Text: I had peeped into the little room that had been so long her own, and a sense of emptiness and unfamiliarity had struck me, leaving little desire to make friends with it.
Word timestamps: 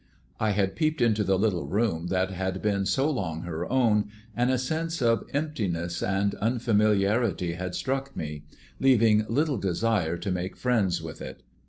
I 0.39 0.53
had 0.53 0.75
peeped 0.75 0.99
into 0.99 1.23
the 1.23 1.37
little 1.37 1.67
room 1.67 2.07
that 2.07 2.31
had 2.31 2.59
been 2.59 2.87
so 2.87 3.07
long 3.07 3.43
her 3.43 3.71
own, 3.71 4.09
and 4.35 4.49
a 4.49 4.57
sense 4.57 4.99
of 4.99 5.23
emptiness 5.31 6.01
and 6.01 6.33
unfamiliarity 6.41 7.53
had 7.53 7.75
struck 7.75 8.17
me, 8.17 8.43
leaving 8.79 9.27
little 9.29 9.57
desire 9.57 10.17
to 10.17 10.31
make 10.31 10.55
friends 10.57 11.03
with 11.03 11.21
it. 11.21 11.43